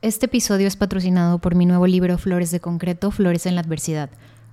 Este 0.00 0.26
episodio 0.26 0.68
es 0.68 0.76
patrocinado 0.76 1.40
por 1.40 1.56
mi 1.56 1.66
nuevo 1.66 1.88
libro 1.88 2.18
Flores 2.18 2.52
de 2.52 2.60
Concreto, 2.60 3.10
Flores 3.10 3.46
en 3.46 3.56
la 3.56 3.62
Adversidad, 3.62 4.10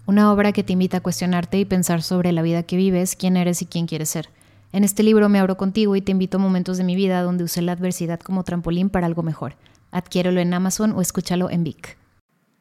una 0.08 0.34
obra 0.34 0.52
que 0.54 0.64
te 0.64 0.74
invita 0.74 0.98
a 0.98 1.02
cuestionarte 1.02 1.60
y 1.60 1.66
pensar 1.66 2.02
sobre 2.02 2.32
la 2.32 2.42
vida 2.42 2.64
que 2.64 2.78
vives, 2.78 3.16
quién 3.16 3.38
eres 3.38 3.62
y 3.62 3.68
quién 3.68 3.86
quieres 3.86 4.10
ser. 4.10 4.30
En 4.74 4.84
este 4.84 5.04
libro 5.04 5.30
me 5.30 5.38
abro 5.38 5.56
contigo 5.56 5.96
y 5.96 6.02
te 6.02 6.12
invito 6.12 6.38
a 6.38 6.40
momentos 6.40 6.80
de 6.80 6.84
mi 6.84 6.96
vida 6.96 7.22
donde 7.22 7.44
usé 7.44 7.62
la 7.62 7.74
adversidad 7.74 8.20
como 8.20 8.44
trampolín 8.44 8.90
para 8.90 9.06
algo 9.06 9.22
mejor. 9.22 9.56
Adquiérelo 9.92 10.40
en 10.40 10.52
Amazon 10.52 10.94
o 10.94 11.02
escúchalo 11.02 11.52
en 11.52 11.64
Vic. 11.64 11.96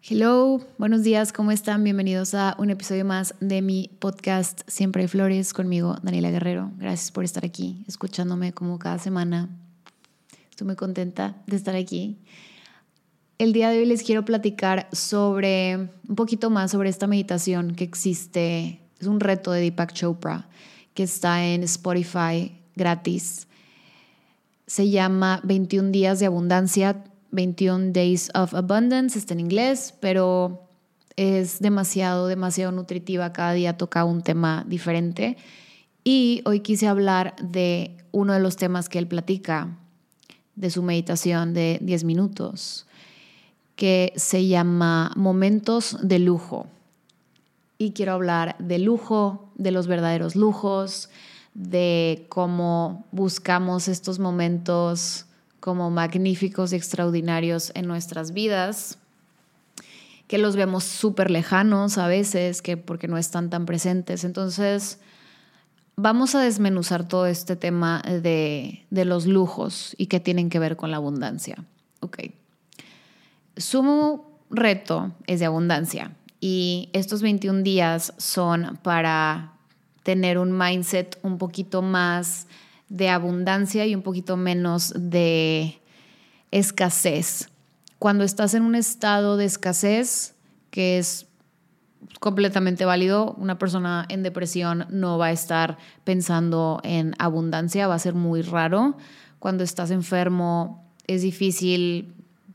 Hello, 0.06 0.60
buenos 0.76 1.02
días, 1.02 1.32
¿cómo 1.32 1.52
están? 1.52 1.84
Bienvenidos 1.84 2.34
a 2.34 2.54
un 2.58 2.68
episodio 2.68 3.06
más 3.06 3.34
de 3.40 3.62
mi 3.62 3.92
podcast 3.98 4.60
Siempre 4.66 5.00
hay 5.00 5.08
flores 5.08 5.54
conmigo, 5.54 5.96
Daniela 6.02 6.30
Guerrero. 6.30 6.70
Gracias 6.76 7.10
por 7.12 7.24
estar 7.24 7.46
aquí, 7.46 7.82
escuchándome 7.88 8.52
como 8.52 8.78
cada 8.78 8.98
semana. 8.98 9.48
Estoy 10.50 10.66
muy 10.66 10.76
contenta 10.76 11.42
de 11.46 11.56
estar 11.56 11.74
aquí. 11.74 12.18
El 13.44 13.52
día 13.52 13.68
de 13.68 13.80
hoy 13.80 13.84
les 13.84 14.02
quiero 14.02 14.24
platicar 14.24 14.88
sobre 14.90 15.90
un 16.08 16.16
poquito 16.16 16.48
más 16.48 16.70
sobre 16.70 16.88
esta 16.88 17.06
meditación 17.06 17.74
que 17.74 17.84
existe. 17.84 18.80
Es 18.98 19.06
un 19.06 19.20
reto 19.20 19.52
de 19.52 19.60
Deepak 19.60 19.92
Chopra 19.92 20.48
que 20.94 21.02
está 21.02 21.44
en 21.44 21.62
Spotify 21.64 22.58
gratis. 22.74 23.46
Se 24.66 24.88
llama 24.88 25.42
21 25.44 25.90
días 25.90 26.20
de 26.20 26.24
abundancia, 26.24 27.04
21 27.32 27.92
Days 27.92 28.30
of 28.34 28.54
Abundance, 28.54 29.18
está 29.18 29.34
en 29.34 29.40
inglés, 29.40 29.92
pero 30.00 30.66
es 31.16 31.60
demasiado, 31.60 32.28
demasiado 32.28 32.72
nutritiva. 32.72 33.34
Cada 33.34 33.52
día 33.52 33.76
toca 33.76 34.06
un 34.06 34.22
tema 34.22 34.64
diferente. 34.66 35.36
Y 36.02 36.40
hoy 36.46 36.60
quise 36.60 36.86
hablar 36.86 37.36
de 37.42 37.94
uno 38.10 38.32
de 38.32 38.40
los 38.40 38.56
temas 38.56 38.88
que 38.88 38.98
él 38.98 39.06
platica, 39.06 39.76
de 40.56 40.70
su 40.70 40.82
meditación 40.82 41.52
de 41.52 41.78
10 41.82 42.04
minutos 42.04 42.86
que 43.76 44.12
se 44.16 44.46
llama 44.46 45.12
Momentos 45.16 45.96
de 46.02 46.18
Lujo. 46.18 46.66
Y 47.76 47.92
quiero 47.92 48.12
hablar 48.12 48.56
de 48.58 48.78
lujo, 48.78 49.50
de 49.56 49.72
los 49.72 49.86
verdaderos 49.86 50.36
lujos, 50.36 51.10
de 51.54 52.26
cómo 52.28 53.04
buscamos 53.10 53.88
estos 53.88 54.18
momentos 54.18 55.26
como 55.60 55.90
magníficos 55.90 56.72
y 56.72 56.76
extraordinarios 56.76 57.72
en 57.74 57.86
nuestras 57.86 58.32
vidas, 58.32 58.98
que 60.28 60.38
los 60.38 60.56
vemos 60.56 60.84
súper 60.84 61.30
lejanos 61.30 61.98
a 61.98 62.06
veces, 62.06 62.62
que 62.62 62.76
porque 62.76 63.08
no 63.08 63.18
están 63.18 63.50
tan 63.50 63.66
presentes. 63.66 64.24
Entonces, 64.24 64.98
vamos 65.96 66.34
a 66.34 66.40
desmenuzar 66.40 67.08
todo 67.08 67.26
este 67.26 67.56
tema 67.56 68.02
de, 68.02 68.84
de 68.90 69.04
los 69.04 69.26
lujos 69.26 69.94
y 69.98 70.06
que 70.06 70.20
tienen 70.20 70.48
que 70.48 70.58
ver 70.58 70.76
con 70.76 70.90
la 70.90 70.98
abundancia. 70.98 71.64
Ok 72.00 72.18
su 73.56 74.24
reto 74.50 75.12
es 75.26 75.40
de 75.40 75.46
abundancia 75.46 76.16
y 76.40 76.90
estos 76.92 77.22
21 77.22 77.62
días 77.62 78.12
son 78.18 78.78
para 78.82 79.54
tener 80.02 80.38
un 80.38 80.56
mindset 80.56 81.18
un 81.22 81.38
poquito 81.38 81.82
más 81.82 82.46
de 82.88 83.08
abundancia 83.08 83.86
y 83.86 83.94
un 83.94 84.02
poquito 84.02 84.36
menos 84.36 84.92
de 84.96 85.80
escasez. 86.50 87.48
Cuando 87.98 88.24
estás 88.24 88.54
en 88.54 88.62
un 88.62 88.74
estado 88.74 89.36
de 89.36 89.46
escasez, 89.46 90.34
que 90.70 90.98
es 90.98 91.26
completamente 92.20 92.84
válido, 92.84 93.34
una 93.38 93.58
persona 93.58 94.06
en 94.08 94.22
depresión 94.22 94.86
no 94.90 95.18
va 95.18 95.26
a 95.26 95.32
estar 95.32 95.78
pensando 96.04 96.80
en 96.84 97.14
abundancia, 97.18 97.86
va 97.86 97.94
a 97.94 97.98
ser 97.98 98.14
muy 98.14 98.42
raro. 98.42 98.96
Cuando 99.38 99.64
estás 99.64 99.90
enfermo 99.90 100.84
es 101.06 101.22
difícil 101.22 102.13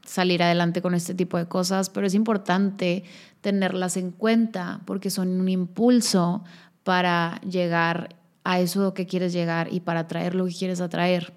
salir 0.10 0.42
adelante 0.42 0.82
con 0.82 0.96
este 0.96 1.14
tipo 1.14 1.38
de 1.38 1.46
cosas, 1.46 1.92
pero 1.92 2.08
es 2.08 2.16
importante 2.16 3.04
tenerlas 3.42 3.96
en 3.96 4.10
cuenta 4.10 4.82
porque 4.86 5.12
son 5.12 5.40
un 5.40 5.48
impulso 5.48 6.44
para 6.84 7.40
llegar 7.42 8.16
a 8.44 8.60
eso 8.60 8.96
que 8.96 9.06
quieres 9.06 9.34
llegar 9.34 9.72
y 9.72 9.82
para 9.82 10.02
atraer 10.02 10.34
lo 10.34 10.48
que 10.48 10.56
quieres 10.56 10.82
atraer. 10.82 11.32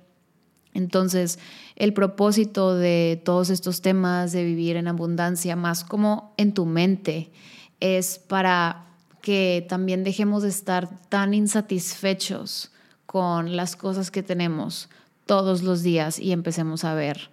Entonces, 0.72 1.38
el 1.76 1.92
propósito 1.92 2.74
de 2.74 3.20
todos 3.22 3.50
estos 3.50 3.82
temas 3.82 4.32
de 4.32 4.42
vivir 4.42 4.76
en 4.76 4.88
abundancia, 4.88 5.54
más 5.54 5.84
como 5.84 6.32
en 6.38 6.54
tu 6.54 6.64
mente, 6.64 7.30
es 7.78 8.18
para 8.18 8.86
que 9.20 9.66
también 9.68 10.02
dejemos 10.02 10.44
de 10.44 10.48
estar 10.48 10.88
tan 11.10 11.34
insatisfechos 11.34 12.72
con 13.04 13.54
las 13.54 13.76
cosas 13.76 14.10
que 14.10 14.22
tenemos 14.22 14.88
todos 15.26 15.62
los 15.62 15.82
días 15.82 16.18
y 16.18 16.32
empecemos 16.32 16.84
a 16.84 16.94
ver 16.94 17.31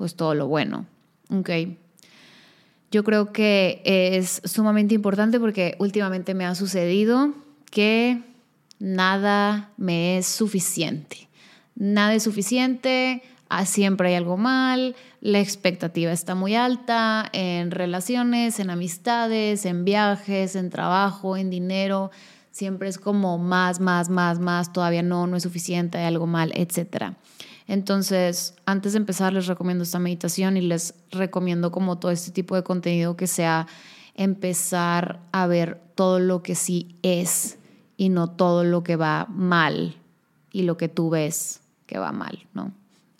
pues 0.00 0.14
todo 0.14 0.34
lo 0.34 0.48
bueno. 0.48 0.86
Ok. 1.28 1.50
Yo 2.90 3.04
creo 3.04 3.34
que 3.34 3.82
es 3.84 4.40
sumamente 4.46 4.94
importante 4.94 5.38
porque 5.38 5.76
últimamente 5.78 6.32
me 6.32 6.46
ha 6.46 6.54
sucedido 6.54 7.34
que 7.70 8.22
nada 8.78 9.72
me 9.76 10.16
es 10.16 10.24
suficiente. 10.24 11.28
Nada 11.74 12.14
es 12.14 12.22
suficiente, 12.22 13.22
ah, 13.50 13.66
siempre 13.66 14.08
hay 14.08 14.14
algo 14.14 14.38
mal, 14.38 14.96
la 15.20 15.38
expectativa 15.38 16.12
está 16.12 16.34
muy 16.34 16.54
alta 16.54 17.28
en 17.34 17.70
relaciones, 17.70 18.58
en 18.58 18.70
amistades, 18.70 19.66
en 19.66 19.84
viajes, 19.84 20.56
en 20.56 20.70
trabajo, 20.70 21.36
en 21.36 21.50
dinero. 21.50 22.10
Siempre 22.52 22.88
es 22.88 22.96
como 22.96 23.36
más, 23.36 23.80
más, 23.80 24.08
más, 24.08 24.38
más, 24.38 24.72
todavía 24.72 25.02
no, 25.02 25.26
no 25.26 25.36
es 25.36 25.42
suficiente, 25.42 25.98
hay 25.98 26.06
algo 26.06 26.26
mal, 26.26 26.52
etcétera. 26.54 27.18
Entonces, 27.70 28.56
antes 28.66 28.94
de 28.94 28.98
empezar, 28.98 29.32
les 29.32 29.46
recomiendo 29.46 29.84
esta 29.84 30.00
meditación 30.00 30.56
y 30.56 30.60
les 30.60 30.92
recomiendo 31.12 31.70
como 31.70 32.00
todo 32.00 32.10
este 32.10 32.32
tipo 32.32 32.56
de 32.56 32.64
contenido 32.64 33.16
que 33.16 33.28
sea 33.28 33.68
empezar 34.16 35.20
a 35.30 35.46
ver 35.46 35.80
todo 35.94 36.18
lo 36.18 36.42
que 36.42 36.56
sí 36.56 36.96
es 37.04 37.58
y 37.96 38.08
no 38.08 38.28
todo 38.28 38.64
lo 38.64 38.82
que 38.82 38.96
va 38.96 39.28
mal 39.30 39.94
y 40.50 40.62
lo 40.62 40.76
que 40.76 40.88
tú 40.88 41.10
ves 41.10 41.60
que 41.86 42.00
va 42.00 42.10
mal, 42.10 42.44
¿no? 42.54 42.72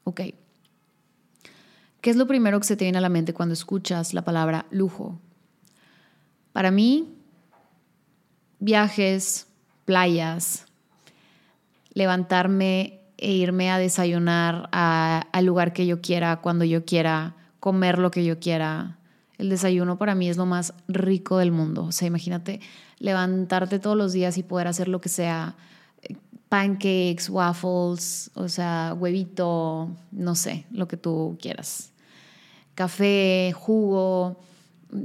Ok. 0.03 0.23
¿Qué 2.01 2.11
es 2.11 2.17
lo 2.17 2.27
primero 2.27 2.59
que 2.59 2.67
se 2.67 2.77
te 2.77 2.87
viene 2.87 2.99
a 2.99 3.03
la 3.03 3.09
mente 3.09 3.33
cuando 3.33 3.53
escuchas 3.53 4.15
la 4.15 4.25
palabra 4.25 4.67
lujo? 4.73 5.17
Para 6.53 6.73
mí, 6.73 7.15
viajes, 8.59 9.47
playas, 9.85 10.67
levantarme 11.95 13.00
e 13.21 13.33
irme 13.33 13.71
a 13.71 13.77
desayunar 13.77 14.71
al 14.73 15.45
lugar 15.45 15.75
que 15.75 15.87
yo 15.87 16.01
quiera, 16.01 16.41
cuando 16.41 16.65
yo 16.65 16.87
quiera, 16.87 17.37
comer 17.61 17.99
lo 17.99 18.11
que 18.11 18.25
yo 18.25 18.41
quiera. 18.41 18.97
El 19.37 19.51
desayuno 19.51 19.99
para 19.99 20.15
mí 20.15 20.31
es 20.31 20.39
lo 20.39 20.47
más 20.47 20.73
rico 20.89 21.37
del 21.37 21.53
mundo. 21.53 21.85
O 21.85 21.93
sea, 21.93 22.09
imagínate 22.09 22.61
levantarte 22.99 23.79
todos 23.79 23.97
los 23.97 24.15
días 24.15 24.39
y 24.39 24.43
poder 24.43 24.69
hacer 24.69 24.89
lo 24.89 25.03
que 25.03 25.11
sea, 25.11 25.55
pancakes, 26.49 27.29
waffles, 27.29 28.31
o 28.35 28.49
sea, 28.49 28.97
huevito, 28.99 29.91
no 30.13 30.35
sé, 30.35 30.65
lo 30.71 30.89
que 30.89 30.97
tú 30.97 31.37
quieras. 31.43 31.93
Café, 32.75 33.53
jugo, 33.55 34.41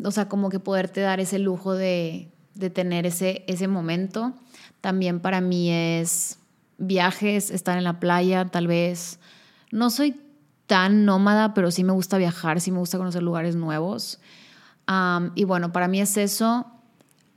o 0.06 0.12
sea, 0.12 0.30
como 0.30 0.50
que 0.50 0.60
poderte 0.60 1.02
dar 1.02 1.20
ese 1.20 1.38
lujo 1.38 1.74
de, 1.74 2.30
de 2.54 2.70
tener 2.70 3.06
ese, 3.06 3.44
ese 3.48 3.68
momento. 3.68 4.32
También 4.80 5.20
para 5.20 5.42
mí 5.42 5.70
es 5.70 6.38
viajes, 6.78 7.52
estar 7.52 7.78
en 7.78 7.84
la 7.84 8.00
playa, 8.00 8.46
tal 8.46 8.68
vez. 8.68 9.20
No 9.72 9.90
soy 9.90 10.20
tan 10.68 11.06
nómada, 11.06 11.54
pero 11.54 11.72
sí 11.72 11.84
me 11.84 11.94
gusta 11.94 12.18
viajar, 12.18 12.62
sí 12.62 12.72
me 12.72 12.80
gusta 12.80 12.98
conocer 12.98 13.24
lugares 13.24 13.56
nuevos. 13.56 14.20
y 15.36 15.44
bueno, 15.44 15.72
para 15.72 15.88
mí 15.88 16.02
es 16.02 16.18
eso. 16.18 16.66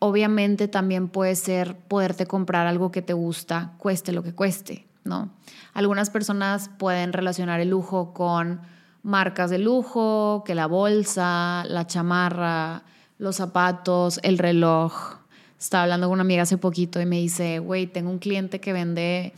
Obviamente 0.00 0.68
también 0.68 1.08
puede 1.08 1.34
ser 1.34 1.76
poderte 1.76 2.26
comprar 2.26 2.66
algo 2.66 2.92
que 2.92 3.02
te 3.02 3.14
gusta, 3.14 3.72
cueste 3.78 4.12
lo 4.12 4.22
que 4.22 4.32
cueste, 4.32 4.86
¿no? 5.04 5.30
Algunas 5.74 6.10
personas 6.10 6.70
pueden 6.78 7.12
relacionar 7.12 7.60
el 7.60 7.70
lujo 7.70 8.14
con 8.14 8.60
marcas 9.02 9.50
de 9.50 9.58
lujo, 9.58 10.44
que 10.46 10.54
la 10.54 10.66
bolsa, 10.66 11.64
la 11.66 11.86
chamarra, 11.86 12.84
los 13.18 13.36
zapatos, 13.36 14.20
el 14.22 14.38
reloj, 14.38 15.17
estaba 15.58 15.84
hablando 15.84 16.06
con 16.08 16.14
una 16.14 16.22
amiga 16.22 16.42
hace 16.42 16.58
poquito 16.58 17.00
y 17.00 17.06
me 17.06 17.16
dice, 17.16 17.58
güey, 17.58 17.86
tengo 17.86 18.10
un 18.10 18.18
cliente 18.18 18.60
que 18.60 18.72
vende 18.72 19.32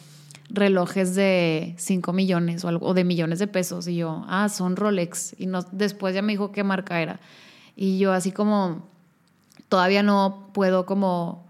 relojes 0.48 1.14
de 1.14 1.74
5 1.78 2.12
millones 2.12 2.64
o, 2.64 2.68
algo, 2.68 2.92
de 2.94 3.04
millones 3.04 3.38
de 3.38 3.46
pesos. 3.46 3.86
Y 3.88 3.96
yo, 3.96 4.24
ah, 4.28 4.48
son 4.48 4.76
Rolex. 4.76 5.34
Y 5.38 5.46
no, 5.46 5.62
después 5.72 6.14
ya 6.14 6.22
me 6.22 6.32
dijo 6.32 6.52
qué 6.52 6.64
marca 6.64 7.00
era. 7.00 7.20
Y 7.76 7.98
yo 7.98 8.12
así 8.12 8.32
como, 8.32 8.86
todavía 9.68 10.02
no 10.02 10.50
puedo 10.52 10.86
como 10.86 11.46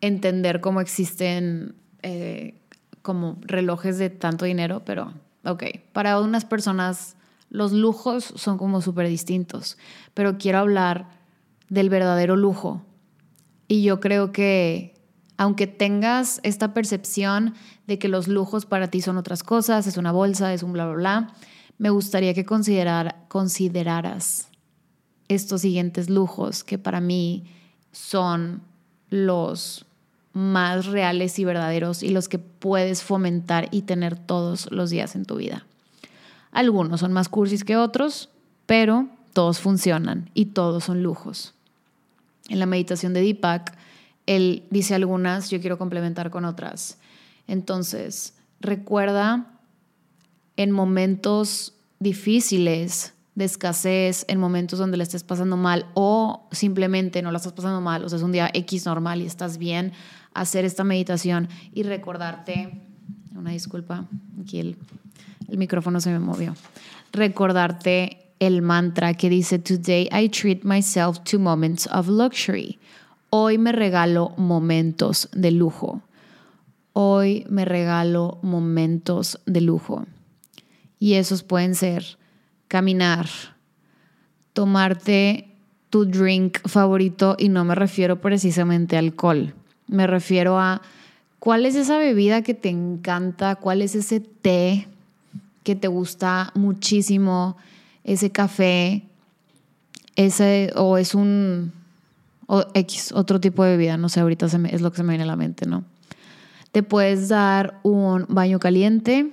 entender 0.00 0.60
cómo 0.60 0.80
existen 0.80 1.74
eh, 2.02 2.54
como 3.02 3.38
relojes 3.42 3.98
de 3.98 4.10
tanto 4.10 4.44
dinero, 4.44 4.82
pero 4.84 5.12
ok, 5.44 5.64
para 5.92 6.20
unas 6.20 6.44
personas 6.44 7.16
los 7.50 7.72
lujos 7.72 8.24
son 8.36 8.58
como 8.58 8.80
súper 8.82 9.08
distintos, 9.08 9.78
pero 10.14 10.38
quiero 10.38 10.58
hablar 10.58 11.08
del 11.68 11.88
verdadero 11.88 12.36
lujo, 12.36 12.82
y 13.68 13.82
yo 13.82 14.00
creo 14.00 14.32
que 14.32 14.94
aunque 15.36 15.68
tengas 15.68 16.40
esta 16.42 16.74
percepción 16.74 17.54
de 17.86 17.98
que 17.98 18.08
los 18.08 18.26
lujos 18.26 18.66
para 18.66 18.88
ti 18.88 19.00
son 19.00 19.18
otras 19.18 19.44
cosas, 19.44 19.86
es 19.86 19.96
una 19.96 20.10
bolsa, 20.10 20.52
es 20.52 20.64
un 20.64 20.72
bla, 20.72 20.86
bla, 20.86 20.96
bla, 20.96 21.34
me 21.78 21.90
gustaría 21.90 22.34
que 22.34 22.44
considerar, 22.44 23.24
consideraras 23.28 24.48
estos 25.28 25.60
siguientes 25.60 26.10
lujos 26.10 26.64
que 26.64 26.78
para 26.78 27.00
mí 27.00 27.44
son 27.92 28.62
los 29.10 29.86
más 30.32 30.86
reales 30.86 31.38
y 31.38 31.44
verdaderos 31.44 32.02
y 32.02 32.08
los 32.10 32.28
que 32.28 32.38
puedes 32.38 33.02
fomentar 33.02 33.68
y 33.70 33.82
tener 33.82 34.18
todos 34.18 34.70
los 34.72 34.90
días 34.90 35.14
en 35.14 35.24
tu 35.24 35.36
vida. 35.36 35.66
Algunos 36.50 37.00
son 37.00 37.12
más 37.12 37.28
cursis 37.28 37.64
que 37.64 37.76
otros, 37.76 38.30
pero 38.66 39.08
todos 39.32 39.60
funcionan 39.60 40.30
y 40.34 40.46
todos 40.46 40.84
son 40.84 41.02
lujos. 41.02 41.54
En 42.48 42.58
la 42.58 42.66
meditación 42.66 43.12
de 43.12 43.20
Deepak, 43.20 43.76
él 44.26 44.64
dice 44.70 44.94
algunas, 44.94 45.50
yo 45.50 45.60
quiero 45.60 45.78
complementar 45.78 46.30
con 46.30 46.44
otras. 46.44 46.98
Entonces, 47.46 48.34
recuerda 48.60 49.46
en 50.56 50.70
momentos 50.70 51.74
difíciles 52.00 53.14
de 53.34 53.44
escasez, 53.44 54.24
en 54.28 54.40
momentos 54.40 54.78
donde 54.78 54.96
le 54.96 55.04
estés 55.04 55.22
pasando 55.22 55.56
mal 55.56 55.86
o 55.94 56.48
simplemente 56.50 57.22
no 57.22 57.30
la 57.30 57.38
estás 57.38 57.52
pasando 57.52 57.80
mal, 57.80 58.04
o 58.04 58.08
sea, 58.08 58.16
es 58.16 58.22
un 58.22 58.32
día 58.32 58.50
X 58.52 58.84
normal 58.84 59.22
y 59.22 59.26
estás 59.26 59.58
bien, 59.58 59.92
hacer 60.34 60.64
esta 60.64 60.82
meditación 60.82 61.48
y 61.72 61.84
recordarte, 61.84 62.82
una 63.36 63.52
disculpa, 63.52 64.06
aquí 64.42 64.58
el, 64.58 64.76
el 65.48 65.56
micrófono 65.56 66.00
se 66.00 66.10
me 66.10 66.18
movió, 66.18 66.54
recordarte 67.12 68.27
el 68.40 68.62
mantra 68.62 69.14
que 69.14 69.28
dice, 69.28 69.58
Today 69.58 70.08
I 70.12 70.28
treat 70.28 70.64
myself 70.64 71.22
to 71.24 71.38
moments 71.38 71.86
of 71.92 72.08
luxury. 72.08 72.78
Hoy 73.30 73.58
me 73.58 73.72
regalo 73.72 74.34
momentos 74.36 75.28
de 75.32 75.50
lujo. 75.50 76.02
Hoy 76.92 77.44
me 77.48 77.64
regalo 77.64 78.38
momentos 78.42 79.40
de 79.46 79.60
lujo. 79.60 80.06
Y 80.98 81.14
esos 81.14 81.42
pueden 81.42 81.74
ser 81.74 82.18
caminar, 82.66 83.28
tomarte 84.52 85.48
tu 85.90 86.04
drink 86.04 86.58
favorito 86.66 87.36
y 87.38 87.48
no 87.48 87.64
me 87.64 87.74
refiero 87.74 88.20
precisamente 88.20 88.96
a 88.96 88.98
alcohol. 88.98 89.54
Me 89.86 90.06
refiero 90.06 90.58
a 90.58 90.82
cuál 91.38 91.66
es 91.66 91.74
esa 91.74 91.98
bebida 91.98 92.42
que 92.42 92.54
te 92.54 92.68
encanta, 92.68 93.56
cuál 93.56 93.82
es 93.82 93.94
ese 93.94 94.20
té 94.20 94.88
que 95.62 95.76
te 95.76 95.88
gusta 95.88 96.50
muchísimo, 96.54 97.56
ese 98.08 98.30
café, 98.30 99.04
ese 100.16 100.72
o 100.74 100.96
es 100.96 101.14
un 101.14 101.72
o 102.46 102.64
X, 102.72 103.12
otro 103.12 103.38
tipo 103.38 103.62
de 103.62 103.72
bebida, 103.72 103.98
no 103.98 104.08
sé, 104.08 104.20
ahorita 104.20 104.46
es 104.46 104.80
lo 104.80 104.90
que 104.90 104.96
se 104.96 105.02
me 105.02 105.10
viene 105.10 105.24
a 105.24 105.26
la 105.26 105.36
mente, 105.36 105.66
¿no? 105.66 105.84
Te 106.72 106.82
puedes 106.82 107.28
dar 107.28 107.78
un 107.82 108.24
baño 108.30 108.58
caliente, 108.58 109.30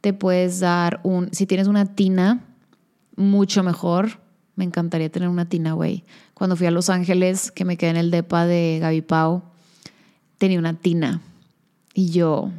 te 0.00 0.14
puedes 0.14 0.58
dar 0.58 1.00
un, 1.02 1.28
si 1.32 1.46
tienes 1.46 1.68
una 1.68 1.84
tina, 1.84 2.46
mucho 3.16 3.62
mejor. 3.62 4.20
Me 4.56 4.64
encantaría 4.64 5.10
tener 5.10 5.28
una 5.28 5.48
tina, 5.48 5.74
güey. 5.74 6.04
Cuando 6.32 6.56
fui 6.56 6.66
a 6.66 6.70
Los 6.70 6.88
Ángeles, 6.88 7.50
que 7.50 7.64
me 7.64 7.76
quedé 7.76 7.90
en 7.90 7.96
el 7.96 8.10
depa 8.10 8.46
de 8.46 8.78
Gaby 8.80 9.02
Pau, 9.02 9.42
tenía 10.38 10.58
una 10.58 10.74
tina. 10.74 11.20
Y 11.92 12.10
yo, 12.10 12.50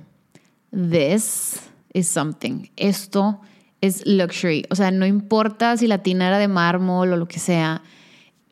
this 0.71 1.61
is 1.93 2.07
something. 2.07 2.67
Esto 2.75 3.41
es 3.81 4.05
luxury. 4.05 4.65
O 4.69 4.75
sea, 4.75 4.91
no 4.91 5.05
importa 5.05 5.77
si 5.77 5.87
la 5.87 5.99
tina 5.99 6.27
era 6.27 6.37
de 6.37 6.47
mármol 6.47 7.13
o 7.13 7.17
lo 7.17 7.27
que 7.27 7.39
sea. 7.39 7.81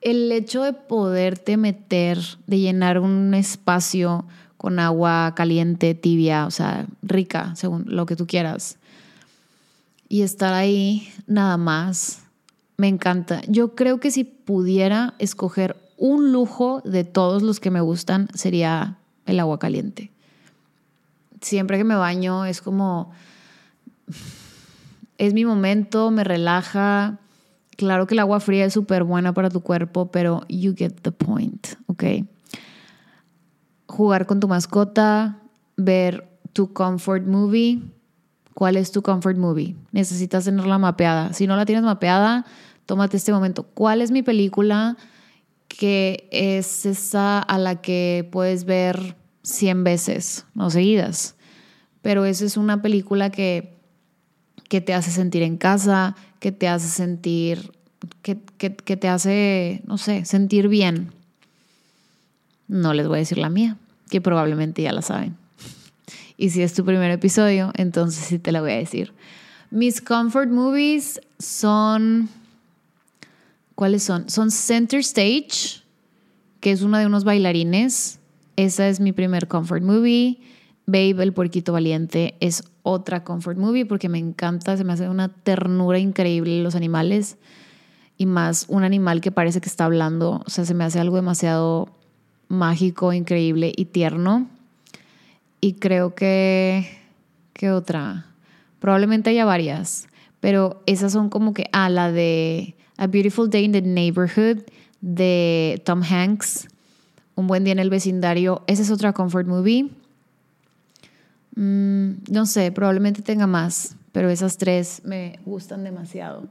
El 0.01 0.31
hecho 0.31 0.63
de 0.63 0.73
poderte 0.73 1.57
meter, 1.57 2.19
de 2.45 2.59
llenar 2.59 2.99
un 2.99 3.33
espacio 3.33 4.25
con 4.57 4.79
agua 4.79 5.33
caliente, 5.35 5.93
tibia, 5.95 6.45
o 6.45 6.51
sea, 6.51 6.85
rica, 7.01 7.55
según 7.55 7.85
lo 7.87 8.05
que 8.05 8.15
tú 8.15 8.25
quieras. 8.27 8.77
Y 10.09 10.21
estar 10.21 10.53
ahí 10.53 11.09
nada 11.27 11.57
más, 11.57 12.23
me 12.77 12.87
encanta. 12.87 13.41
Yo 13.47 13.75
creo 13.75 13.99
que 13.99 14.11
si 14.11 14.23
pudiera 14.23 15.13
escoger 15.19 15.75
un 15.97 16.31
lujo 16.31 16.81
de 16.85 17.03
todos 17.03 17.41
los 17.43 17.59
que 17.59 17.71
me 17.71 17.81
gustan, 17.81 18.29
sería 18.33 18.97
el 19.25 19.39
agua 19.39 19.59
caliente. 19.59 20.11
Siempre 21.41 21.77
que 21.77 21.83
me 21.83 21.95
baño 21.95 22.45
es 22.45 22.61
como, 22.61 23.11
es 25.17 25.33
mi 25.33 25.45
momento, 25.45 26.11
me 26.11 26.23
relaja. 26.23 27.19
Claro 27.75 28.07
que 28.07 28.15
el 28.15 28.19
agua 28.19 28.39
fría 28.39 28.65
es 28.65 28.73
súper 28.73 29.03
buena 29.03 29.33
para 29.33 29.49
tu 29.49 29.61
cuerpo, 29.61 30.11
pero 30.11 30.41
you 30.49 30.73
get 30.75 30.93
the 31.01 31.11
point, 31.11 31.67
¿ok? 31.87 32.03
Jugar 33.87 34.25
con 34.25 34.39
tu 34.39 34.47
mascota, 34.47 35.39
ver 35.75 36.27
tu 36.53 36.73
comfort 36.73 37.25
movie. 37.25 37.81
¿Cuál 38.53 38.77
es 38.77 38.91
tu 38.91 39.03
comfort 39.03 39.37
movie? 39.37 39.75
Necesitas 39.91 40.45
tenerla 40.45 40.79
mapeada. 40.79 41.33
Si 41.33 41.45
no 41.45 41.55
la 41.55 41.65
tienes 41.65 41.83
mapeada, 41.83 42.45
tómate 42.87 43.17
este 43.17 43.31
momento. 43.31 43.61
¿Cuál 43.61 44.01
es 44.01 44.09
mi 44.09 44.23
película 44.23 44.97
que 45.67 46.27
es 46.31 46.87
esa 46.87 47.39
a 47.39 47.59
la 47.59 47.81
que 47.81 48.27
puedes 48.31 48.65
ver 48.65 49.15
100 49.43 49.83
veces, 49.83 50.47
no 50.55 50.71
seguidas? 50.71 51.35
Pero 52.01 52.25
esa 52.25 52.45
es 52.45 52.57
una 52.57 52.81
película 52.81 53.29
que, 53.29 53.76
que 54.67 54.81
te 54.81 54.93
hace 54.93 55.11
sentir 55.11 55.43
en 55.43 55.57
casa, 55.57 56.15
que 56.39 56.51
te 56.51 56.67
hace 56.67 56.87
sentir, 56.87 57.71
que, 58.21 58.35
te 58.35 59.07
hace, 59.07 59.81
no 59.85 59.97
sé, 59.97 60.25
sentir 60.25 60.67
bien. 60.67 61.11
No 62.67 62.93
les 62.93 63.07
voy 63.07 63.17
a 63.17 63.19
decir 63.19 63.37
la 63.37 63.49
mía, 63.49 63.77
que 64.09 64.21
probablemente 64.21 64.81
ya 64.81 64.91
la 64.91 65.01
saben. 65.01 65.35
Y 66.37 66.49
si 66.49 66.61
es 66.61 66.73
tu 66.73 66.85
primer 66.85 67.09
episodio, 67.11 67.71
entonces 67.75 68.25
sí 68.25 68.39
te 68.39 68.51
la 68.51 68.61
voy 68.61 68.71
a 68.71 68.77
decir. 68.77 69.13
Mis 69.71 70.01
comfort 70.01 70.49
movies 70.49 71.19
son... 71.39 72.29
¿Cuáles 73.75 74.03
son? 74.03 74.29
Son 74.29 74.49
Center 74.49 74.99
Stage, 74.99 75.83
que 76.61 76.71
es 76.71 76.81
una 76.81 76.99
de 76.99 77.05
unos 77.05 77.23
bailarines. 77.23 78.19
Esa 78.55 78.89
es 78.89 78.99
mi 78.99 79.11
primer 79.11 79.47
comfort 79.47 79.83
movie. 79.83 80.39
Babe, 80.87 81.21
el 81.21 81.33
puerquito 81.33 81.73
valiente, 81.73 82.35
es 82.39 82.63
otra 82.87 83.25
comfort 83.25 83.57
movie 83.57 83.85
porque 83.85 84.07
me 84.07 84.17
encanta, 84.17 84.77
se 84.77 84.85
me 84.85 84.93
hace 84.93 85.09
una 85.09 85.27
ternura 85.27 85.99
increíble 85.99 86.63
los 86.63 86.73
animales 86.73 87.37
y 88.17 88.25
más 88.25 88.65
un 88.69 88.83
animal 88.83 89.19
que 89.19 89.31
parece 89.31 89.59
que 89.59 89.67
está 89.67 89.85
hablando, 89.85 90.41
o 90.45 90.49
sea, 90.49 90.65
se 90.65 90.73
me 90.73 90.85
hace 90.85 90.99
algo 90.99 91.17
demasiado 91.17 91.89
mágico, 92.47 93.11
increíble 93.11 93.73
y 93.75 93.85
tierno. 93.85 94.47
Y 95.59 95.73
creo 95.73 96.15
que, 96.15 96.87
¿qué 97.53 97.71
otra? 97.71 98.27
Probablemente 98.79 99.31
haya 99.31 99.43
varias, 99.43 100.07
pero 100.39 100.81
esas 100.85 101.11
son 101.11 101.29
como 101.29 101.53
que, 101.53 101.65
ah, 101.73 101.89
la 101.89 102.11
de 102.11 102.75
A 102.95 103.07
Beautiful 103.07 103.49
Day 103.49 103.65
in 103.65 103.73
the 103.73 103.81
Neighborhood 103.81 104.63
de 105.01 105.81
Tom 105.85 106.03
Hanks, 106.03 106.69
Un 107.35 107.47
buen 107.47 107.63
día 107.63 107.73
en 107.73 107.79
el 107.79 107.91
vecindario, 107.91 108.63
esa 108.65 108.81
es 108.81 108.89
otra 108.89 109.13
comfort 109.13 109.45
movie. 109.45 109.91
Mm, 111.57 112.21
no 112.29 112.45
sé, 112.45 112.71
probablemente 112.71 113.23
tenga 113.23 113.47
más, 113.47 113.95
pero 114.11 114.29
esas 114.29 114.57
tres 114.57 115.01
me 115.03 115.39
gustan 115.43 115.83
demasiado. 115.83 116.47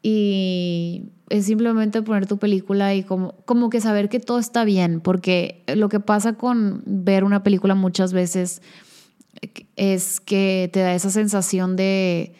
Y 0.00 1.06
es 1.28 1.46
simplemente 1.46 2.02
poner 2.02 2.28
tu 2.28 2.38
película 2.38 2.94
y 2.94 3.02
como, 3.02 3.34
como 3.44 3.68
que 3.68 3.80
saber 3.80 4.08
que 4.08 4.20
todo 4.20 4.38
está 4.38 4.64
bien, 4.64 5.00
porque 5.00 5.64
lo 5.74 5.88
que 5.88 5.98
pasa 5.98 6.34
con 6.34 6.84
ver 6.86 7.24
una 7.24 7.42
película 7.42 7.74
muchas 7.74 8.12
veces 8.12 8.62
es 9.74 10.20
que 10.20 10.70
te 10.72 10.78
da 10.78 10.94
esa 10.94 11.10
sensación 11.10 11.74
de, 11.74 12.34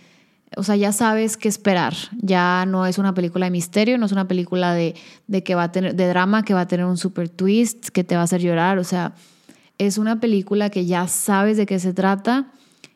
o 0.57 0.63
sea, 0.63 0.77
ya 0.77 0.93
sabes 0.93 1.37
qué 1.37 1.49
esperar, 1.49 1.95
ya 2.21 2.65
no 2.65 2.87
es 2.87 2.99
una 2.99 3.13
película 3.13 3.47
de 3.47 3.51
misterio, 3.51 3.99
no 3.99 4.07
es 4.07 4.13
una 4.13 4.29
película 4.29 4.73
de, 4.73 4.95
de 5.27 5.43
que 5.43 5.57
va 5.57 5.65
a 5.65 5.73
tener, 5.73 5.97
de 5.97 6.07
drama, 6.07 6.45
que 6.45 6.55
va 6.55 6.61
a 6.61 6.69
tener 6.69 6.87
un 6.87 6.97
super 6.97 7.29
twist, 7.29 7.89
que 7.89 8.05
te 8.05 8.15
va 8.15 8.21
a 8.21 8.25
hacer 8.25 8.41
llorar, 8.41 8.79
o 8.79 8.85
sea, 8.85 9.15
es 9.79 9.99
una 9.99 10.21
película 10.21 10.71
que 10.71 10.87
ya 10.87 11.09
sabes 11.09 11.57
de 11.57 11.67
qué 11.67 11.79
se 11.79 11.93
trata 11.93 12.53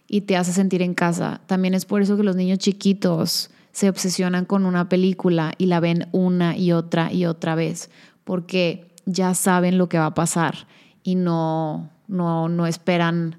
y 0.09 0.23
te 0.23 0.37
hace 0.37 0.52
sentir 0.52 0.83
en 0.83 0.95
casa. 0.95 1.40
También 1.47 1.75
es 1.75 1.85
por 1.85 2.02
eso 2.02 2.16
que 2.16 2.23
los 2.23 2.37
niños 2.37 2.59
chiquitos 2.59 3.50
se 3.73 3.88
obsesionan 3.88 4.45
con 4.45 4.64
una 4.64 4.88
película 4.88 5.52
y 5.59 5.66
la 5.66 5.80
ven 5.80 6.09
una 6.12 6.56
y 6.56 6.73
otra 6.73 7.12
y 7.12 7.26
otra 7.26 7.54
vez, 7.54 7.90
porque 8.25 8.88
ya 9.04 9.35
saben 9.35 9.78
lo 9.78 9.88
que 9.88 9.99
va 9.99 10.06
a 10.06 10.14
pasar 10.14 10.66
y 11.02 11.14
no, 11.14 11.90
no, 12.09 12.49
no 12.49 12.66
esperan 12.66 13.38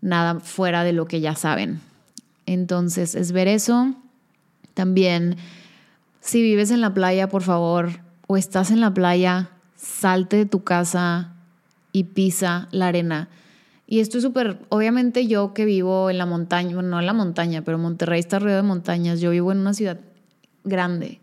nada 0.00 0.40
fuera 0.40 0.84
de 0.84 0.92
lo 0.92 1.06
que 1.06 1.20
ya 1.20 1.34
saben. 1.34 1.80
Entonces, 2.46 3.14
es 3.14 3.32
ver 3.32 3.48
eso. 3.48 3.94
También, 4.74 5.36
si 6.20 6.42
vives 6.42 6.70
en 6.70 6.80
la 6.80 6.94
playa, 6.94 7.28
por 7.28 7.42
favor, 7.42 8.00
o 8.26 8.36
estás 8.36 8.70
en 8.70 8.80
la 8.80 8.92
playa, 8.92 9.50
salte 9.76 10.36
de 10.36 10.46
tu 10.46 10.64
casa 10.64 11.34
y 11.92 12.04
pisa 12.04 12.68
la 12.70 12.88
arena. 12.88 13.28
Y 13.86 14.00
esto 14.00 14.18
es 14.18 14.24
súper, 14.24 14.58
obviamente 14.68 15.26
yo 15.26 15.54
que 15.54 15.64
vivo 15.64 16.10
en 16.10 16.18
la 16.18 16.26
montaña, 16.26 16.74
bueno, 16.74 16.90
no 16.90 17.00
en 17.00 17.06
la 17.06 17.14
montaña, 17.14 17.62
pero 17.62 17.78
Monterrey 17.78 18.20
está 18.20 18.38
rodeado 18.38 18.62
de 18.62 18.68
montañas, 18.68 19.20
yo 19.20 19.30
vivo 19.30 19.50
en 19.50 19.58
una 19.58 19.72
ciudad 19.72 19.98
grande 20.64 21.20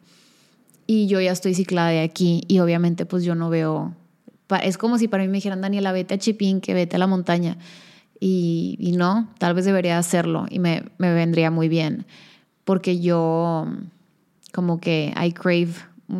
y 0.87 1.07
yo 1.07 1.21
ya 1.21 1.31
estoy 1.31 1.53
ciclada 1.53 1.89
de 1.89 2.01
aquí 2.01 2.43
y 2.47 2.59
obviamente 2.59 3.05
pues 3.05 3.23
yo 3.23 3.35
no 3.35 3.49
veo, 3.49 3.93
es 4.63 4.77
como 4.79 4.97
si 4.97 5.07
para 5.07 5.23
mí 5.23 5.29
me 5.29 5.37
dijeran, 5.37 5.61
Daniela, 5.61 5.91
vete 5.91 6.15
a 6.15 6.17
Chipín, 6.17 6.59
que 6.59 6.73
vete 6.73 6.95
a 6.95 6.99
la 6.99 7.07
montaña. 7.07 7.57
Y, 8.19 8.93
no, 8.97 9.29
tal 9.37 9.53
vez 9.53 9.65
debería 9.65 9.99
hacerlo 9.99 10.47
y 10.49 10.57
me, 10.57 10.85
me 10.97 11.13
vendría 11.13 11.51
muy 11.51 11.69
bien. 11.69 12.07
Porque 12.63 12.99
yo 12.99 13.67
como 14.51 14.79
que 14.79 15.13
I 15.21 15.33
crave, 15.33 15.73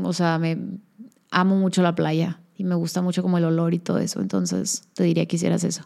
o 0.04 0.14
sea, 0.14 0.38
me 0.38 0.58
amo 1.32 1.56
mucho 1.56 1.82
la 1.82 1.96
playa 1.96 2.40
y 2.58 2.64
me 2.64 2.76
gusta 2.76 3.02
mucho 3.02 3.22
como 3.22 3.38
el 3.38 3.46
olor 3.46 3.74
y 3.74 3.80
todo 3.80 4.00
eso. 4.00 4.22
Entonces 4.22 4.84
te 4.94 5.04
diría 5.04 5.26
que 5.26 5.36
hicieras 5.36 5.64
eso. 5.64 5.84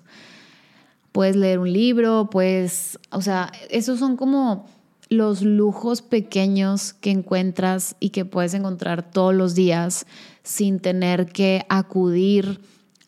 Puedes 1.11 1.35
leer 1.35 1.59
un 1.59 1.71
libro, 1.71 2.29
puedes, 2.29 2.99
o 3.11 3.21
sea, 3.21 3.51
esos 3.69 3.99
son 3.99 4.15
como 4.15 4.67
los 5.09 5.41
lujos 5.41 6.03
pequeños 6.03 6.93
que 6.93 7.09
encuentras 7.09 7.95
y 7.99 8.09
que 8.09 8.25
puedes 8.25 8.53
encontrar 8.53 9.09
todos 9.09 9.33
los 9.33 9.55
días 9.55 10.05
sin 10.43 10.79
tener 10.79 11.27
que 11.27 11.65
acudir 11.67 12.61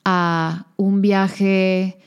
a 0.04 0.66
un 0.78 1.02
viaje 1.02 2.00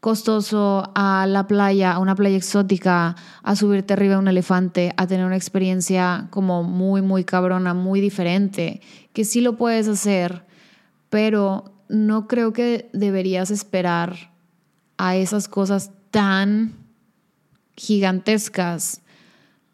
costoso 0.00 0.92
a 0.94 1.26
la 1.26 1.46
playa, 1.46 1.92
a 1.92 1.98
una 1.98 2.14
playa 2.14 2.36
exótica, 2.36 3.16
a 3.42 3.56
subirte 3.56 3.94
arriba 3.94 4.14
de 4.14 4.20
un 4.20 4.28
elefante, 4.28 4.92
a 4.98 5.06
tener 5.06 5.24
una 5.24 5.36
experiencia 5.36 6.26
como 6.28 6.62
muy, 6.62 7.00
muy 7.00 7.24
cabrona, 7.24 7.72
muy 7.72 8.02
diferente, 8.02 8.82
que 9.14 9.24
sí 9.24 9.40
lo 9.40 9.56
puedes 9.56 9.88
hacer, 9.88 10.44
pero 11.14 11.72
no 11.88 12.26
creo 12.26 12.52
que 12.52 12.90
deberías 12.92 13.52
esperar 13.52 14.32
a 14.98 15.14
esas 15.14 15.46
cosas 15.46 15.92
tan 16.10 16.72
gigantescas 17.76 19.00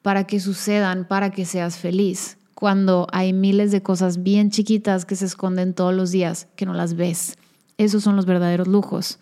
para 0.03 0.27
que 0.27 0.39
sucedan, 0.39 1.09
para 1.09 1.31
que 1.31 1.47
seas 1.47 1.79
feliz, 1.79 2.37
cuando 2.55 3.07
hay 3.11 3.33
miles 3.33 3.73
de 3.73 3.83
cosas 3.83 4.23
bien 4.23 4.51
chiquitas 4.51 5.07
que 5.07 5.17
se 5.17 5.25
esconden 5.25 5.73
todos 5.73 5.95
los 5.95 6.11
días 6.11 6.47
que 6.57 6.67
no 6.67 6.75
las 6.75 6.93
ves. 6.93 7.39
Esos 7.79 8.03
son 8.03 8.17
los 8.17 8.27
verdaderos 8.27 8.69
lujos. 8.69 9.19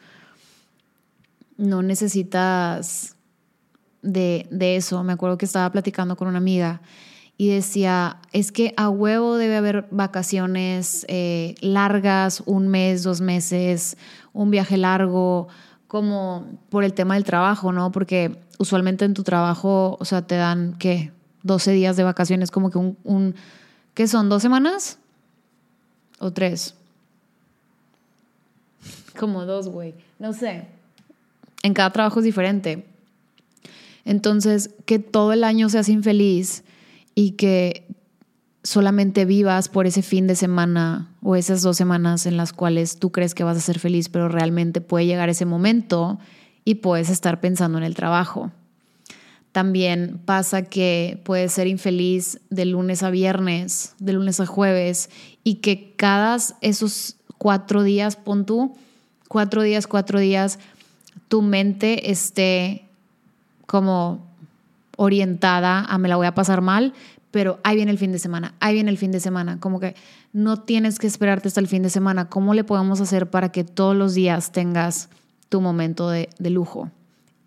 No 1.56 1.82
necesitas 1.82 3.14
de, 4.02 4.48
eso. 4.50 5.04
Me 5.04 5.12
acuerdo 5.12 5.38
que 5.38 5.46
estaba 5.46 5.70
platicando 5.70 6.16
con 6.16 6.26
una 6.26 6.38
amiga 6.38 6.80
y 7.40 7.50
decía, 7.50 8.18
es 8.32 8.50
que 8.50 8.74
a 8.76 8.90
huevo 8.90 9.36
debe 9.36 9.56
haber 9.56 9.86
vacaciones 9.92 11.06
eh, 11.08 11.54
largas, 11.60 12.42
un 12.46 12.66
mes, 12.66 13.04
dos 13.04 13.20
meses, 13.20 13.96
un 14.32 14.50
viaje 14.50 14.76
largo, 14.76 15.46
como 15.86 16.58
por 16.68 16.82
el 16.82 16.94
tema 16.94 17.14
del 17.14 17.22
trabajo, 17.22 17.72
¿no? 17.72 17.92
Porque 17.92 18.36
usualmente 18.58 19.04
en 19.04 19.14
tu 19.14 19.22
trabajo, 19.22 19.96
o 20.00 20.04
sea, 20.04 20.22
te 20.22 20.34
dan, 20.34 20.74
¿qué? 20.80 21.12
12 21.44 21.70
días 21.70 21.96
de 21.96 22.02
vacaciones, 22.02 22.50
como 22.50 22.70
que 22.70 22.78
un, 22.78 22.98
un 23.04 23.36
¿qué 23.94 24.08
son? 24.08 24.28
¿Dos 24.28 24.42
semanas? 24.42 24.98
¿O 26.18 26.32
tres? 26.32 26.74
Como 29.16 29.46
dos, 29.46 29.68
güey. 29.68 29.94
No 30.18 30.32
sé. 30.32 30.66
En 31.62 31.72
cada 31.72 31.90
trabajo 31.92 32.18
es 32.18 32.24
diferente. 32.24 32.84
Entonces, 34.04 34.70
que 34.86 34.98
todo 34.98 35.32
el 35.32 35.44
año 35.44 35.68
seas 35.68 35.88
infeliz 35.88 36.64
y 37.18 37.32
que 37.32 37.84
solamente 38.62 39.24
vivas 39.24 39.68
por 39.68 39.88
ese 39.88 40.02
fin 40.02 40.28
de 40.28 40.36
semana 40.36 41.16
o 41.20 41.34
esas 41.34 41.62
dos 41.62 41.76
semanas 41.76 42.26
en 42.26 42.36
las 42.36 42.52
cuales 42.52 43.00
tú 43.00 43.10
crees 43.10 43.34
que 43.34 43.42
vas 43.42 43.56
a 43.56 43.60
ser 43.60 43.80
feliz, 43.80 44.08
pero 44.08 44.28
realmente 44.28 44.80
puede 44.80 45.06
llegar 45.06 45.28
ese 45.28 45.44
momento 45.44 46.20
y 46.64 46.76
puedes 46.76 47.10
estar 47.10 47.40
pensando 47.40 47.76
en 47.76 47.82
el 47.82 47.96
trabajo. 47.96 48.52
También 49.50 50.20
pasa 50.26 50.62
que 50.62 51.20
puedes 51.24 51.50
ser 51.50 51.66
infeliz 51.66 52.38
de 52.50 52.66
lunes 52.66 53.02
a 53.02 53.10
viernes, 53.10 53.96
de 53.98 54.12
lunes 54.12 54.38
a 54.38 54.46
jueves, 54.46 55.10
y 55.42 55.56
que 55.56 55.94
cada 55.96 56.36
esos 56.60 57.16
cuatro 57.36 57.82
días, 57.82 58.14
pon 58.14 58.46
tú, 58.46 58.76
cuatro 59.26 59.62
días, 59.62 59.88
cuatro 59.88 60.20
días, 60.20 60.60
tu 61.26 61.42
mente 61.42 62.12
esté 62.12 62.84
como 63.66 64.27
orientada 64.98 65.84
a 65.84 65.96
me 65.96 66.08
la 66.08 66.16
voy 66.16 66.26
a 66.26 66.34
pasar 66.34 66.60
mal, 66.60 66.92
pero 67.30 67.60
ahí 67.62 67.76
viene 67.76 67.92
el 67.92 67.98
fin 67.98 68.10
de 68.10 68.18
semana, 68.18 68.54
ahí 68.58 68.74
viene 68.74 68.90
el 68.90 68.98
fin 68.98 69.12
de 69.12 69.20
semana, 69.20 69.60
como 69.60 69.78
que 69.78 69.94
no 70.32 70.56
tienes 70.62 70.98
que 70.98 71.06
esperarte 71.06 71.46
hasta 71.46 71.60
el 71.60 71.68
fin 71.68 71.82
de 71.82 71.90
semana. 71.90 72.28
¿Cómo 72.28 72.52
le 72.52 72.64
podemos 72.64 73.00
hacer 73.00 73.30
para 73.30 73.52
que 73.52 73.62
todos 73.62 73.94
los 73.94 74.14
días 74.14 74.50
tengas 74.50 75.08
tu 75.48 75.60
momento 75.60 76.10
de, 76.10 76.28
lujo? 76.40 76.90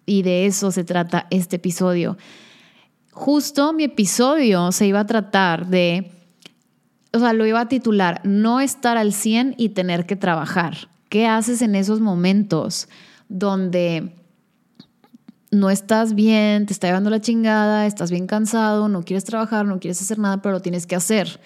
Y 0.06 0.22
de 0.22 0.46
eso 0.46 0.72
se 0.72 0.86
trata 0.86 1.28
este 1.30 1.58
episodio. 1.58 2.18
Justo 3.12 3.74
mi 3.74 3.84
episodio 3.84 4.72
se 4.72 4.88
iba 4.88 5.02
a 5.02 5.06
tratar 5.06 5.68
de, 5.68 6.10
o 7.12 7.20
sea, 7.20 7.34
lo 7.34 7.46
iba 7.46 7.60
a 7.60 7.68
titular, 7.68 8.22
no 8.24 8.62
estar 8.62 8.98
al 8.98 9.12
100 9.12 9.56
y 9.58 9.70
tener 9.70 10.06
que 10.06 10.16
trabajar. 10.16 10.90
¿Qué 11.10 11.28
haces 11.28 11.62
en 11.62 11.76
esos 11.76 12.00
momentos 12.00 12.88
donde 13.28 14.21
no 15.52 15.70
estás 15.70 16.16
bien, 16.16 16.66
te 16.66 16.74
está 16.74 16.88
llevando 16.88 17.10
la 17.10 17.20
chingada, 17.20 17.86
estás 17.86 18.10
bien 18.10 18.26
cansado, 18.26 18.88
no 18.88 19.04
quieres 19.04 19.26
trabajar, 19.26 19.66
no 19.66 19.80
quieres 19.80 20.02
hacer 20.02 20.18
nada, 20.18 20.42
pero 20.42 20.54
lo 20.54 20.62
tienes 20.62 20.88
que 20.88 20.96
hacer. 20.96 21.42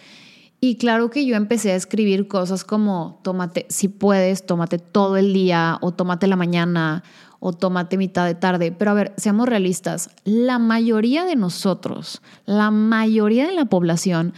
Y 0.62 0.78
claro 0.78 1.10
que 1.10 1.26
yo 1.26 1.36
empecé 1.36 1.72
a 1.72 1.76
escribir 1.76 2.28
cosas 2.28 2.64
como, 2.64 3.20
tómate, 3.24 3.66
si 3.70 3.88
puedes, 3.88 4.46
tómate 4.46 4.78
todo 4.78 5.18
el 5.18 5.34
día, 5.34 5.80
o 5.82 5.92
tómate 5.92 6.28
la 6.28 6.36
mañana, 6.36 7.04
o 7.40 7.52
tómate 7.52 7.98
mitad 7.98 8.26
de 8.26 8.36
tarde. 8.36 8.72
Pero 8.72 8.92
a 8.92 8.94
ver, 8.94 9.14
seamos 9.18 9.50
realistas, 9.50 10.12
la 10.24 10.60
mayoría 10.60 11.26
de 11.26 11.36
nosotros, 11.36 12.22
la 12.46 12.72
mayoría 12.72 13.48
de 13.48 13.54
la 13.54 13.66
población, 13.66 14.34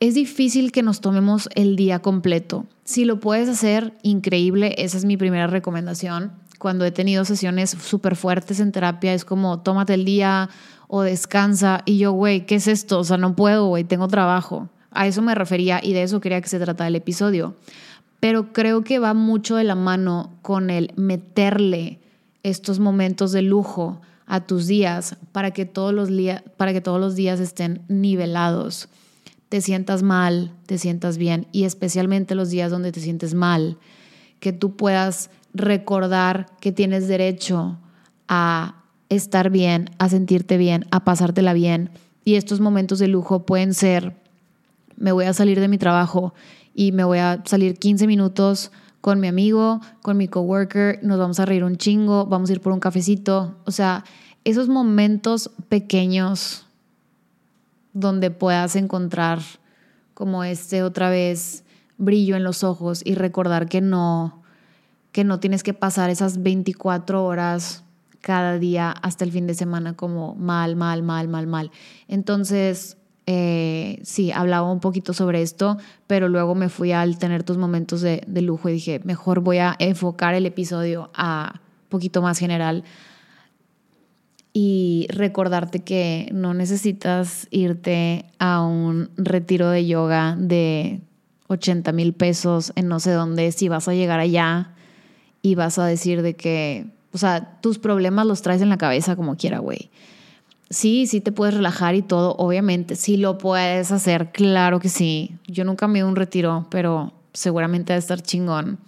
es 0.00 0.14
difícil 0.14 0.72
que 0.72 0.82
nos 0.82 1.00
tomemos 1.00 1.48
el 1.54 1.76
día 1.76 2.00
completo. 2.00 2.66
Si 2.84 3.04
lo 3.04 3.20
puedes 3.20 3.48
hacer, 3.48 3.94
increíble, 4.02 4.74
esa 4.78 4.96
es 4.96 5.04
mi 5.04 5.16
primera 5.16 5.46
recomendación 5.46 6.41
cuando 6.62 6.84
he 6.84 6.92
tenido 6.92 7.24
sesiones 7.24 7.70
súper 7.70 8.14
fuertes 8.14 8.60
en 8.60 8.70
terapia, 8.70 9.12
es 9.14 9.24
como, 9.24 9.58
tómate 9.62 9.94
el 9.94 10.04
día 10.04 10.48
o 10.86 11.02
descansa. 11.02 11.82
Y 11.86 11.98
yo, 11.98 12.12
güey, 12.12 12.46
¿qué 12.46 12.54
es 12.54 12.68
esto? 12.68 13.00
O 13.00 13.04
sea, 13.04 13.16
no 13.16 13.34
puedo, 13.34 13.66
güey, 13.66 13.82
tengo 13.82 14.06
trabajo. 14.06 14.68
A 14.92 15.08
eso 15.08 15.22
me 15.22 15.34
refería 15.34 15.80
y 15.82 15.92
de 15.92 16.04
eso 16.04 16.20
quería 16.20 16.40
que 16.40 16.48
se 16.48 16.60
tratara 16.60 16.86
el 16.86 16.94
episodio. 16.94 17.56
Pero 18.20 18.52
creo 18.52 18.84
que 18.84 19.00
va 19.00 19.12
mucho 19.12 19.56
de 19.56 19.64
la 19.64 19.74
mano 19.74 20.34
con 20.40 20.70
el 20.70 20.92
meterle 20.94 21.98
estos 22.44 22.78
momentos 22.78 23.32
de 23.32 23.42
lujo 23.42 24.00
a 24.26 24.46
tus 24.46 24.68
días 24.68 25.16
para 25.32 25.50
que 25.50 25.66
todos 25.66 25.92
los, 25.92 26.10
para 26.56 26.72
que 26.72 26.80
todos 26.80 27.00
los 27.00 27.16
días 27.16 27.40
estén 27.40 27.82
nivelados. 27.88 28.88
Te 29.48 29.62
sientas 29.62 30.04
mal, 30.04 30.52
te 30.66 30.78
sientas 30.78 31.18
bien 31.18 31.48
y 31.50 31.64
especialmente 31.64 32.36
los 32.36 32.50
días 32.50 32.70
donde 32.70 32.92
te 32.92 33.00
sientes 33.00 33.34
mal, 33.34 33.78
que 34.38 34.52
tú 34.52 34.76
puedas 34.76 35.28
recordar 35.54 36.46
que 36.60 36.72
tienes 36.72 37.08
derecho 37.08 37.78
a 38.28 38.84
estar 39.08 39.50
bien, 39.50 39.90
a 39.98 40.08
sentirte 40.08 40.56
bien, 40.56 40.86
a 40.90 41.04
pasártela 41.04 41.52
bien. 41.52 41.90
Y 42.24 42.36
estos 42.36 42.60
momentos 42.60 42.98
de 42.98 43.08
lujo 43.08 43.44
pueden 43.44 43.74
ser, 43.74 44.16
me 44.96 45.12
voy 45.12 45.26
a 45.26 45.32
salir 45.32 45.60
de 45.60 45.68
mi 45.68 45.78
trabajo 45.78 46.34
y 46.74 46.92
me 46.92 47.04
voy 47.04 47.18
a 47.18 47.42
salir 47.44 47.78
15 47.78 48.06
minutos 48.06 48.72
con 49.00 49.18
mi 49.18 49.26
amigo, 49.26 49.80
con 50.00 50.16
mi 50.16 50.28
coworker, 50.28 51.00
nos 51.02 51.18
vamos 51.18 51.40
a 51.40 51.44
reír 51.44 51.64
un 51.64 51.76
chingo, 51.76 52.24
vamos 52.26 52.48
a 52.48 52.52
ir 52.52 52.60
por 52.60 52.72
un 52.72 52.78
cafecito. 52.80 53.56
O 53.64 53.72
sea, 53.72 54.04
esos 54.44 54.68
momentos 54.68 55.50
pequeños 55.68 56.66
donde 57.92 58.30
puedas 58.30 58.76
encontrar 58.76 59.40
como 60.14 60.44
este 60.44 60.82
otra 60.82 61.10
vez 61.10 61.64
brillo 61.98 62.36
en 62.36 62.44
los 62.44 62.64
ojos 62.64 63.02
y 63.04 63.14
recordar 63.14 63.68
que 63.68 63.80
no, 63.80 64.41
que 65.12 65.24
no 65.24 65.38
tienes 65.38 65.62
que 65.62 65.74
pasar 65.74 66.10
esas 66.10 66.42
24 66.42 67.22
horas 67.24 67.84
cada 68.20 68.58
día 68.58 68.90
hasta 68.90 69.24
el 69.24 69.32
fin 69.32 69.46
de 69.46 69.54
semana 69.54 69.94
como 69.94 70.34
mal, 70.34 70.74
mal, 70.74 71.02
mal, 71.02 71.28
mal, 71.28 71.46
mal. 71.46 71.70
Entonces, 72.08 72.96
eh, 73.26 74.00
sí, 74.02 74.32
hablaba 74.32 74.72
un 74.72 74.80
poquito 74.80 75.12
sobre 75.12 75.42
esto, 75.42 75.76
pero 76.06 76.28
luego 76.28 76.54
me 76.54 76.68
fui 76.68 76.92
al 76.92 77.18
tener 77.18 77.42
tus 77.42 77.58
momentos 77.58 78.00
de, 78.00 78.22
de 78.26 78.42
lujo 78.42 78.68
y 78.68 78.72
dije, 78.72 79.00
mejor 79.04 79.40
voy 79.40 79.58
a 79.58 79.76
enfocar 79.78 80.34
el 80.34 80.46
episodio 80.46 81.10
a 81.14 81.60
poquito 81.88 82.22
más 82.22 82.38
general 82.38 82.84
y 84.54 85.06
recordarte 85.10 85.80
que 85.80 86.28
no 86.32 86.54
necesitas 86.54 87.48
irte 87.50 88.26
a 88.38 88.62
un 88.62 89.10
retiro 89.16 89.70
de 89.70 89.86
yoga 89.86 90.36
de 90.38 91.00
80 91.48 91.92
mil 91.92 92.12
pesos 92.12 92.72
en 92.76 92.88
no 92.88 93.00
sé 93.00 93.12
dónde 93.12 93.50
si 93.52 93.68
vas 93.68 93.88
a 93.88 93.94
llegar 93.94 94.20
allá 94.20 94.74
y 95.42 95.56
vas 95.56 95.78
a 95.78 95.86
decir 95.86 96.22
de 96.22 96.34
que, 96.34 96.86
o 97.12 97.18
sea, 97.18 97.60
tus 97.60 97.78
problemas 97.78 98.26
los 98.26 98.42
traes 98.42 98.62
en 98.62 98.68
la 98.68 98.78
cabeza 98.78 99.16
como 99.16 99.36
quiera, 99.36 99.58
güey. 99.58 99.90
Sí, 100.70 101.06
sí 101.06 101.20
te 101.20 101.32
puedes 101.32 101.54
relajar 101.54 101.96
y 101.96 102.02
todo, 102.02 102.34
obviamente, 102.38 102.96
sí 102.96 103.18
lo 103.18 103.36
puedes 103.36 103.92
hacer, 103.92 104.30
claro 104.32 104.80
que 104.80 104.88
sí. 104.88 105.36
Yo 105.46 105.64
nunca 105.64 105.88
me 105.88 105.98
he 105.98 106.04
un 106.04 106.16
retiro, 106.16 106.66
pero 106.70 107.12
seguramente 107.34 107.92
va 107.92 107.96
a 107.96 107.98
estar 107.98 108.22
chingón. 108.22 108.78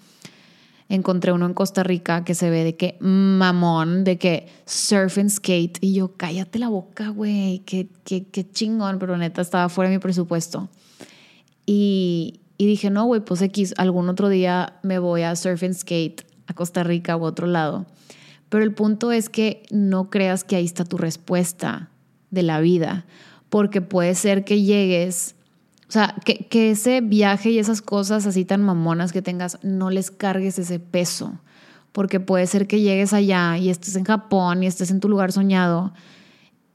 Encontré 0.88 1.32
uno 1.32 1.46
en 1.46 1.54
Costa 1.54 1.82
Rica 1.82 2.25
que 2.25 2.34
se 2.34 2.50
ve 2.50 2.62
de 2.62 2.76
que 2.76 2.96
mamón, 3.00 4.04
de 4.04 4.16
que 4.16 4.46
surf 4.64 5.18
and 5.18 5.30
skate. 5.30 5.78
Y 5.80 5.94
yo, 5.94 6.12
cállate 6.16 6.58
la 6.58 6.68
boca, 6.68 7.08
güey, 7.08 7.61
qué, 7.66 7.88
qué, 8.04 8.25
qué 8.26 8.49
chingón, 8.50 8.99
pero 8.99 9.16
neta 9.16 9.42
estaba 9.42 9.68
fuera 9.68 9.90
de 9.90 9.96
mi 9.96 10.00
presupuesto. 10.00 10.68
Y, 11.66 12.40
y 12.58 12.66
dije, 12.66 12.90
no, 12.90 13.06
güey, 13.06 13.23
pues 13.23 13.42
X, 13.42 13.75
algún 13.76 14.08
otro 14.08 14.28
día 14.28 14.78
me 14.82 14.99
voy 14.99 15.23
a 15.23 15.34
surf 15.37 15.62
and 15.64 15.75
skate 15.75 16.25
a 16.46 16.54
Costa 16.54 16.82
Rica 16.82 17.16
u 17.16 17.24
otro 17.24 17.46
lado. 17.46 17.86
Pero 18.48 18.64
el 18.64 18.72
punto 18.72 19.12
es 19.12 19.28
que 19.28 19.62
no 19.70 20.10
creas 20.10 20.44
que 20.44 20.56
ahí 20.56 20.64
está 20.64 20.84
tu 20.84 20.96
respuesta 20.96 21.90
de 22.30 22.42
la 22.42 22.60
vida, 22.60 23.04
porque 23.48 23.80
puede 23.80 24.14
ser 24.14 24.44
que 24.44 24.62
llegues, 24.62 25.34
o 25.88 25.92
sea, 25.92 26.14
que, 26.24 26.46
que 26.46 26.70
ese 26.70 27.00
viaje 27.00 27.50
y 27.50 27.58
esas 27.58 27.82
cosas 27.82 28.26
así 28.26 28.44
tan 28.44 28.62
mamonas 28.62 29.12
que 29.12 29.22
tengas, 29.22 29.58
no 29.62 29.90
les 29.90 30.10
cargues 30.10 30.58
ese 30.58 30.80
peso, 30.80 31.38
porque 31.92 32.20
puede 32.20 32.46
ser 32.46 32.66
que 32.66 32.80
llegues 32.80 33.12
allá 33.12 33.56
y 33.58 33.70
estés 33.70 33.96
en 33.96 34.04
Japón 34.04 34.62
y 34.62 34.66
estés 34.66 34.90
en 34.90 35.00
tu 35.00 35.08
lugar 35.08 35.32
soñado 35.32 35.92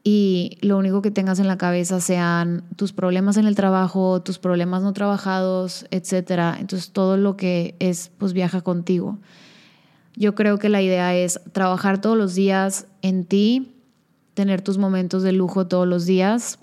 y 0.04 0.58
lo 0.62 0.78
único 0.78 1.02
que 1.02 1.12
tengas 1.12 1.40
en 1.40 1.48
la 1.48 1.58
cabeza 1.58 2.00
sean 2.00 2.64
tus 2.76 2.94
problemas 2.94 3.38
en 3.38 3.46
el 3.46 3.56
trabajo, 3.56 4.22
tus 4.22 4.40
problemas 4.40 4.82
no 4.82 4.94
trabajados, 4.94 5.86
etc. 5.92 6.56
Entonces 6.60 6.92
todo 6.92 7.18
lo 7.18 7.36
que 7.36 7.76
es, 7.80 8.12
pues 8.18 8.34
viaja 8.34 8.62
contigo. 8.62 9.20
Yo 10.20 10.36
creo 10.36 10.60
que 10.60 10.68
la 10.68 10.82
idea 10.82 11.16
es 11.16 11.40
trabajar 11.54 12.02
todos 12.02 12.18
los 12.18 12.36
días 12.36 12.88
en 13.02 13.24
ti, 13.24 13.74
tener 14.34 14.62
tus 14.62 14.78
momentos 14.78 15.24
de 15.24 15.32
lujo 15.32 15.68
todos 15.68 15.88
los 15.88 16.06
días 16.06 16.60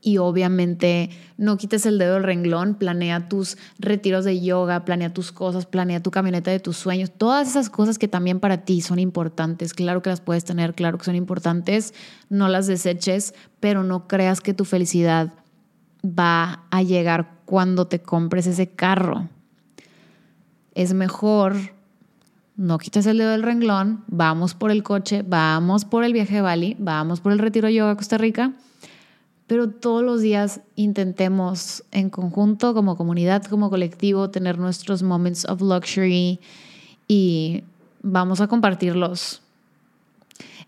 y 0.00 0.18
obviamente 0.18 1.10
no 1.38 1.56
quites 1.56 1.86
el 1.86 1.98
dedo 1.98 2.14
del 2.14 2.22
renglón, 2.22 2.76
planea 2.76 3.28
tus 3.28 3.58
retiros 3.80 4.24
de 4.24 4.40
yoga, 4.40 4.84
planea 4.84 5.12
tus 5.12 5.32
cosas, 5.32 5.66
planea 5.66 6.04
tu 6.04 6.12
camioneta 6.12 6.52
de 6.52 6.60
tus 6.60 6.76
sueños, 6.76 7.10
todas 7.10 7.48
esas 7.48 7.68
cosas 7.68 7.98
que 7.98 8.06
también 8.06 8.38
para 8.38 8.58
ti 8.58 8.80
son 8.80 9.00
importantes, 9.00 9.74
claro 9.74 10.00
que 10.00 10.10
las 10.10 10.20
puedes 10.20 10.44
tener, 10.44 10.74
claro 10.74 10.98
que 10.98 11.04
son 11.04 11.16
importantes, 11.16 11.94
no 12.28 12.46
las 12.46 12.68
deseches, 12.68 13.34
pero 13.58 13.82
no 13.82 14.06
creas 14.06 14.40
que 14.40 14.54
tu 14.54 14.64
felicidad 14.64 15.32
va 16.04 16.64
a 16.70 16.84
llegar 16.84 17.40
cuando 17.44 17.88
te 17.88 18.00
compres 18.00 18.46
ese 18.46 18.68
carro. 18.68 19.28
Es 20.76 20.94
mejor 20.94 21.76
no 22.58 22.76
quites 22.76 23.06
el 23.06 23.16
dedo 23.16 23.30
del 23.30 23.42
renglón, 23.42 24.04
vamos 24.08 24.52
por 24.52 24.70
el 24.70 24.82
coche, 24.82 25.24
vamos 25.26 25.86
por 25.86 26.04
el 26.04 26.12
viaje 26.12 26.36
a 26.36 26.42
Bali, 26.42 26.76
vamos 26.78 27.20
por 27.20 27.32
el 27.32 27.38
retiro 27.38 27.70
yoga 27.70 27.92
a 27.92 27.96
Costa 27.96 28.18
Rica 28.18 28.52
pero 29.48 29.70
todos 29.70 30.04
los 30.04 30.20
días 30.20 30.60
intentemos 30.76 31.82
en 31.90 32.10
conjunto, 32.10 32.74
como 32.74 32.96
comunidad, 32.96 33.42
como 33.44 33.70
colectivo, 33.70 34.28
tener 34.28 34.58
nuestros 34.58 35.02
moments 35.02 35.46
of 35.46 35.62
luxury 35.62 36.38
y 37.08 37.64
vamos 38.02 38.42
a 38.42 38.46
compartirlos. 38.46 39.40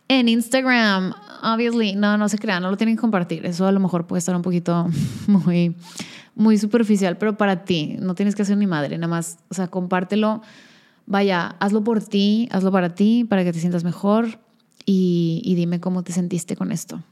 En 0.09 0.31
Instagram, 0.31 1.13
obviously, 1.43 1.95
no, 1.95 2.17
no 2.17 2.31
se 2.31 2.39
crean, 2.39 2.63
no 2.63 2.71
lo 2.71 2.79
tienen 2.79 2.97
que 2.97 3.03
compartir. 3.03 3.45
Eso 3.45 3.67
a 3.67 3.73
lo 3.73 3.81
mejor 3.81 4.07
puede 4.07 4.21
estar 4.21 4.35
un 4.35 4.43
poquito 4.43 4.89
muy, 5.27 5.77
muy 6.35 6.57
superficial, 6.57 7.19
pero 7.19 7.37
para 7.37 7.65
ti, 7.65 7.99
no 8.01 8.15
tienes 8.15 8.35
que 8.35 8.43
hacer 8.43 8.57
ni 8.57 8.67
madre, 8.67 8.97
nada 8.97 9.09
más, 9.09 9.37
o 9.51 9.55
sea, 9.55 9.69
compártelo. 9.69 10.41
Vaya, 11.11 11.57
hazlo 11.59 11.83
por 11.83 12.01
ti, 12.01 12.49
hazlo 12.53 12.71
para 12.71 12.95
ti, 12.95 13.25
para 13.25 13.43
que 13.43 13.53
te 13.53 13.59
sientas 13.59 13.83
mejor 13.83 14.39
y, 14.87 15.43
y 15.45 15.57
dime 15.57 15.81
cómo 15.81 16.05
te 16.05 16.13
sentiste 16.13 16.55
con 16.55 16.71
esto. 16.71 17.03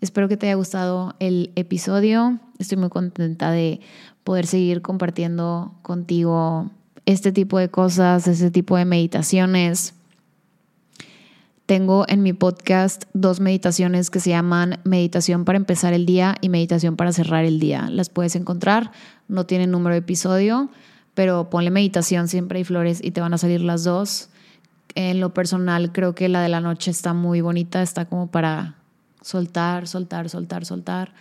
Espero 0.00 0.28
que 0.28 0.36
te 0.36 0.46
haya 0.46 0.54
gustado 0.54 1.16
el 1.18 1.50
episodio. 1.56 2.38
Estoy 2.60 2.78
muy 2.78 2.88
contenta 2.88 3.50
de 3.50 3.80
poder 4.22 4.46
seguir 4.46 4.80
compartiendo 4.80 5.74
contigo 5.82 6.70
este 7.04 7.32
tipo 7.32 7.58
de 7.58 7.68
cosas, 7.68 8.28
este 8.28 8.52
tipo 8.52 8.76
de 8.76 8.84
meditaciones. 8.84 9.94
Tengo 11.66 12.04
en 12.06 12.22
mi 12.22 12.32
podcast 12.34 13.06
dos 13.12 13.40
meditaciones 13.40 14.08
que 14.10 14.20
se 14.20 14.30
llaman 14.30 14.78
meditación 14.84 15.44
para 15.44 15.56
empezar 15.56 15.94
el 15.94 16.06
día 16.06 16.36
y 16.40 16.48
meditación 16.48 16.94
para 16.94 17.12
cerrar 17.12 17.44
el 17.44 17.58
día. 17.58 17.88
Las 17.90 18.08
puedes 18.08 18.36
encontrar, 18.36 18.92
no 19.26 19.46
tienen 19.46 19.72
número 19.72 19.94
de 19.94 19.98
episodio, 19.98 20.70
pero 21.14 21.50
ponle 21.50 21.70
meditación, 21.70 22.28
siempre 22.28 22.58
hay 22.58 22.64
flores 22.64 23.00
y 23.02 23.10
te 23.10 23.20
van 23.20 23.34
a 23.34 23.38
salir 23.38 23.60
las 23.60 23.84
dos. 23.84 24.28
En 24.94 25.20
lo 25.20 25.32
personal 25.32 25.92
creo 25.92 26.14
que 26.14 26.28
la 26.28 26.42
de 26.42 26.48
la 26.48 26.60
noche 26.60 26.90
está 26.90 27.14
muy 27.14 27.40
bonita, 27.40 27.82
está 27.82 28.04
como 28.04 28.26
para 28.28 28.76
soltar, 29.20 29.88
soltar, 29.88 30.28
soltar, 30.28 30.64
soltar. 30.64 31.12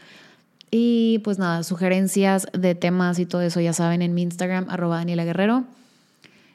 Y 0.69 1.19
pues 1.19 1.37
nada, 1.37 1.63
sugerencias 1.63 2.47
de 2.53 2.75
temas 2.75 3.19
y 3.19 3.25
todo 3.25 3.41
eso 3.41 3.59
ya 3.59 3.73
saben 3.73 4.01
en 4.01 4.13
mi 4.13 4.21
Instagram, 4.21 4.67
arroba 4.69 4.97
Daniela 4.97 5.25
Guerrero. 5.25 5.65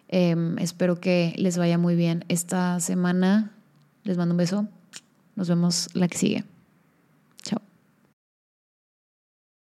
Em, 0.08 0.58
espero 0.58 1.00
que 1.00 1.34
les 1.36 1.58
vaya 1.58 1.78
muy 1.78 1.96
bien 1.96 2.24
esta 2.28 2.80
semana. 2.80 3.50
Les 4.04 4.16
mando 4.16 4.32
un 4.32 4.38
beso. 4.38 4.66
Nos 5.34 5.48
vemos 5.48 5.88
la 5.94 6.08
que 6.08 6.16
sigue. 6.16 6.55